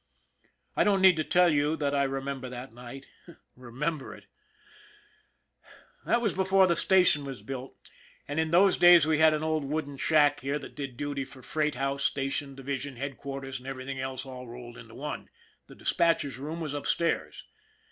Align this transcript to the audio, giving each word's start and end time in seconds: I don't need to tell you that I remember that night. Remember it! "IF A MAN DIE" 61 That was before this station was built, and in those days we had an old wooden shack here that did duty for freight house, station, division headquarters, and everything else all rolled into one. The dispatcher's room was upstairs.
I 0.75 0.83
don't 0.83 0.99
need 1.03 1.15
to 1.17 1.23
tell 1.23 1.53
you 1.53 1.77
that 1.77 1.93
I 1.93 2.01
remember 2.05 2.49
that 2.49 2.73
night. 2.73 3.05
Remember 3.55 4.15
it! 4.15 4.23
"IF 4.23 4.25
A 4.25 4.33
MAN 4.33 6.05
DIE" 6.05 6.13
61 6.13 6.13
That 6.13 6.21
was 6.23 6.33
before 6.33 6.65
this 6.65 6.79
station 6.79 7.23
was 7.23 7.43
built, 7.43 7.75
and 8.27 8.39
in 8.39 8.49
those 8.49 8.79
days 8.79 9.05
we 9.05 9.19
had 9.19 9.35
an 9.35 9.43
old 9.43 9.63
wooden 9.63 9.97
shack 9.97 10.39
here 10.39 10.57
that 10.57 10.75
did 10.75 10.97
duty 10.97 11.23
for 11.23 11.43
freight 11.43 11.75
house, 11.75 12.03
station, 12.03 12.55
division 12.55 12.95
headquarters, 12.95 13.59
and 13.59 13.67
everything 13.67 13.99
else 13.99 14.25
all 14.25 14.47
rolled 14.47 14.75
into 14.79 14.95
one. 14.95 15.29
The 15.67 15.75
dispatcher's 15.75 16.39
room 16.39 16.59
was 16.61 16.73
upstairs. 16.73 17.43